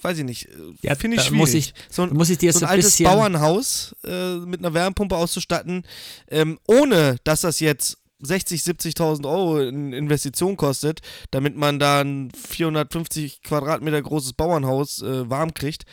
[0.02, 0.50] weiß ich nicht,
[0.82, 1.40] ja, finde ich schwierig.
[1.40, 4.74] Muss ich, so ein, muss ich dir so ein, ein altes Bauernhaus äh, mit einer
[4.74, 5.84] Wärmepumpe auszustatten,
[6.30, 12.32] ähm, ohne dass das jetzt 60, 70.000 Euro in Investition kostet, damit man da ein
[12.32, 15.84] 450 Quadratmeter großes Bauernhaus äh, warm kriegt,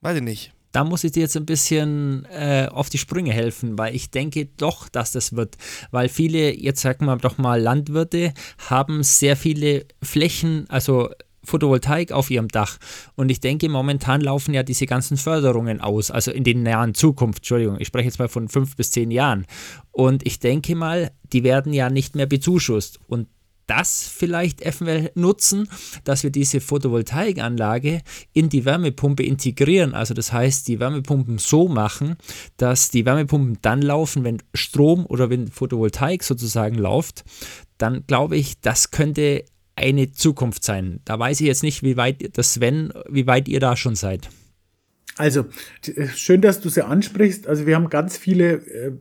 [0.00, 3.78] weiß ich nicht da muss ich dir jetzt ein bisschen äh, auf die Sprünge helfen,
[3.78, 5.56] weil ich denke doch, dass das wird.
[5.92, 11.10] Weil viele, jetzt sagen wir doch mal Landwirte, haben sehr viele Flächen, also
[11.44, 12.78] Photovoltaik auf ihrem Dach.
[13.14, 17.38] Und ich denke, momentan laufen ja diese ganzen Förderungen aus, also in den nahen Zukunft,
[17.38, 19.46] Entschuldigung, ich spreche jetzt mal von fünf bis zehn Jahren.
[19.92, 22.98] Und ich denke mal, die werden ja nicht mehr bezuschusst.
[23.06, 23.28] Und
[23.66, 25.68] das vielleicht eventuell nutzen,
[26.04, 28.02] dass wir diese Photovoltaikanlage
[28.32, 29.94] in die Wärmepumpe integrieren.
[29.94, 32.16] Also das heißt, die Wärmepumpen so machen,
[32.56, 37.24] dass die Wärmepumpen dann laufen, wenn Strom oder wenn Photovoltaik sozusagen läuft.
[37.78, 39.44] Dann glaube ich, das könnte
[39.76, 41.00] eine Zukunft sein.
[41.04, 44.28] Da weiß ich jetzt nicht, wie weit das Sven, wie weit ihr da schon seid.
[45.16, 45.46] Also,
[45.86, 47.46] äh, schön, dass du sie ansprichst.
[47.46, 48.92] Also, wir haben ganz viele, äh,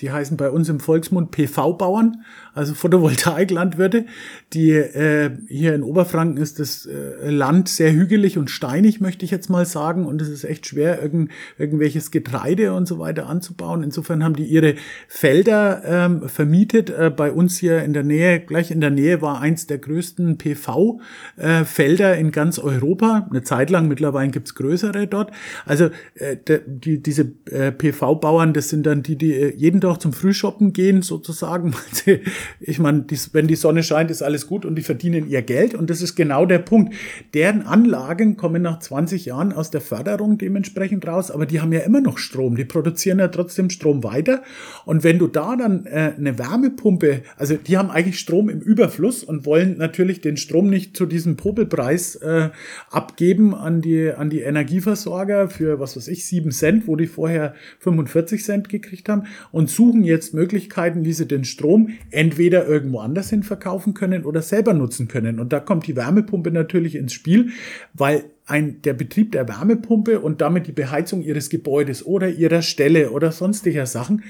[0.00, 2.24] die heißen bei uns im Volksmund PV-Bauern.
[2.56, 4.06] Also Photovoltaiklandwirte,
[4.54, 9.30] die äh, hier in Oberfranken ist das äh, Land sehr hügelig und steinig, möchte ich
[9.30, 13.82] jetzt mal sagen, und es ist echt schwer, irgend, irgendwelches Getreide und so weiter anzubauen.
[13.82, 16.88] Insofern haben die ihre Felder ähm, vermietet.
[16.88, 20.38] Äh, bei uns hier in der Nähe, gleich in der Nähe war eins der größten
[20.38, 23.26] PV-Felder äh, in ganz Europa.
[23.28, 25.30] Eine Zeit lang, mittlerweile gibt's größere dort.
[25.66, 30.14] Also äh, die, diese äh, PV-Bauern, das sind dann die, die äh, jeden Tag zum
[30.14, 31.74] Frühshoppen gehen, sozusagen.
[32.60, 35.74] ich meine, wenn die Sonne scheint, ist alles gut und die verdienen ihr Geld.
[35.74, 36.94] Und das ist genau der Punkt.
[37.34, 41.80] Deren Anlagen kommen nach 20 Jahren aus der Förderung dementsprechend raus, aber die haben ja
[41.80, 42.56] immer noch Strom.
[42.56, 44.42] Die produzieren ja trotzdem Strom weiter.
[44.84, 49.22] Und wenn du da dann äh, eine Wärmepumpe, also die haben eigentlich Strom im Überfluss
[49.22, 52.50] und wollen natürlich den Strom nicht zu diesem Popelpreis äh,
[52.90, 57.54] abgeben an die, an die Energieversorger für, was weiß ich, 7 Cent, wo die vorher
[57.80, 63.30] 45 Cent gekriegt haben und suchen jetzt Möglichkeiten, wie sie den Strom entweder irgendwo anders
[63.30, 65.40] hin verkaufen können oder selber nutzen können.
[65.40, 67.50] Und da kommt die Wärmepumpe natürlich ins Spiel,
[67.94, 73.10] weil ein, der Betrieb der Wärmepumpe und damit die Beheizung ihres Gebäudes oder ihrer Stelle
[73.10, 74.22] oder sonstiger Sachen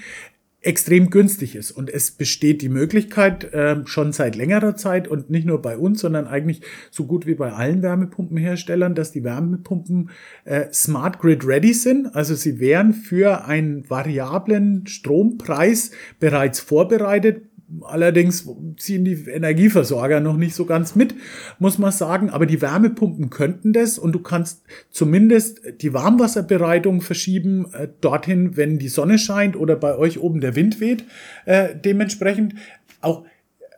[0.67, 1.71] extrem günstig ist.
[1.71, 6.01] Und es besteht die Möglichkeit äh, schon seit längerer Zeit und nicht nur bei uns,
[6.01, 10.11] sondern eigentlich so gut wie bei allen Wärmepumpenherstellern, dass die Wärmepumpen
[10.45, 12.15] äh, Smart Grid Ready sind.
[12.17, 17.43] Also sie wären für einen variablen Strompreis bereits vorbereitet,
[17.83, 21.15] Allerdings ziehen die Energieversorger noch nicht so ganz mit,
[21.59, 22.31] muss man sagen.
[22.31, 28.79] Aber die Wärmepumpen könnten das und du kannst zumindest die Warmwasserbereitung verschieben äh, dorthin, wenn
[28.79, 31.05] die Sonne scheint oder bei euch oben der Wind weht.
[31.45, 32.55] Äh, dementsprechend
[33.01, 33.25] auch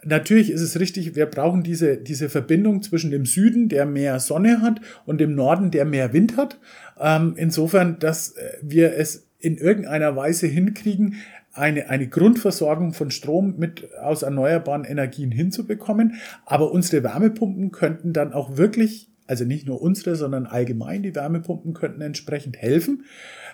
[0.05, 4.63] Natürlich ist es richtig, wir brauchen diese, diese Verbindung zwischen dem Süden, der mehr Sonne
[4.63, 6.59] hat, und dem Norden, der mehr Wind hat.
[7.01, 11.17] Ähm, insofern, dass äh, wir es in irgendeiner Weise hinkriegen,
[11.53, 16.15] eine, eine Grundversorgung von Strom mit aus erneuerbaren Energien hinzubekommen.
[16.47, 21.75] Aber unsere Wärmepumpen könnten dann auch wirklich, also nicht nur unsere, sondern allgemein die Wärmepumpen
[21.75, 23.05] könnten entsprechend helfen,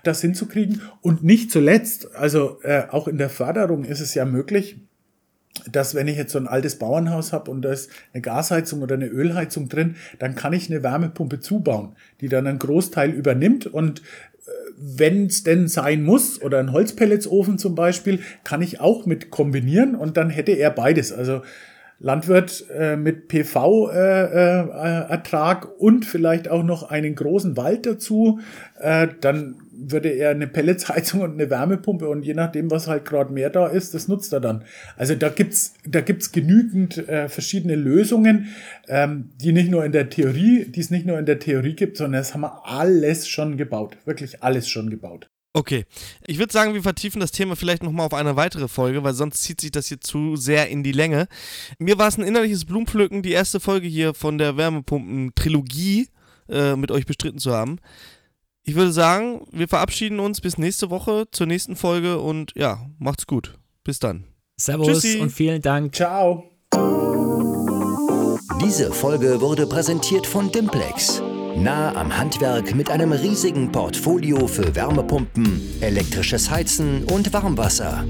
[0.02, 0.82] das hinzukriegen.
[1.00, 4.78] Und nicht zuletzt, also äh, auch in der Förderung ist es ja möglich,
[5.70, 8.96] dass wenn ich jetzt so ein altes Bauernhaus habe und da ist eine Gasheizung oder
[8.96, 14.02] eine Ölheizung drin, dann kann ich eine Wärmepumpe zubauen, die dann einen Großteil übernimmt und
[14.76, 19.94] wenn es denn sein muss, oder ein Holzpelletsofen zum Beispiel, kann ich auch mit kombinieren
[19.94, 21.12] und dann hätte er beides.
[21.12, 21.42] Also
[22.04, 23.64] Landwirt äh, mit PV-Ertrag
[25.64, 28.40] äh, äh, und vielleicht auch noch einen großen Wald dazu,
[28.78, 33.32] äh, dann würde er eine Pelletsheizung und eine Wärmepumpe und je nachdem, was halt gerade
[33.32, 34.64] mehr da ist, das nutzt er dann.
[34.98, 38.48] Also da gibt's da gibt's genügend äh, verschiedene Lösungen,
[38.86, 41.96] ähm, die nicht nur in der Theorie, die es nicht nur in der Theorie gibt,
[41.96, 43.96] sondern das haben wir alles schon gebaut.
[44.04, 45.30] Wirklich alles schon gebaut.
[45.56, 45.84] Okay,
[46.26, 49.40] ich würde sagen, wir vertiefen das Thema vielleicht nochmal auf eine weitere Folge, weil sonst
[49.40, 51.28] zieht sich das hier zu sehr in die Länge.
[51.78, 56.08] Mir war es ein innerliches Blumenpflücken, die erste Folge hier von der Wärmepumpen-Trilogie
[56.48, 57.78] äh, mit euch bestritten zu haben.
[58.64, 63.28] Ich würde sagen, wir verabschieden uns bis nächste Woche zur nächsten Folge und ja, macht's
[63.28, 63.56] gut.
[63.84, 64.24] Bis dann.
[64.56, 65.20] Servus Tschüssi.
[65.20, 65.94] und vielen Dank.
[65.94, 66.50] Ciao.
[68.60, 71.22] Diese Folge wurde präsentiert von Dimplex.
[71.56, 78.04] Nah am Handwerk mit einem riesigen Portfolio für Wärmepumpen, elektrisches Heizen und Warmwasser.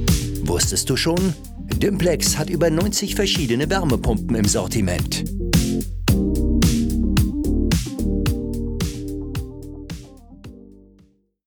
[0.45, 1.35] Wusstest du schon?
[1.77, 5.25] Dimplex hat über 90 verschiedene Wärmepumpen im Sortiment.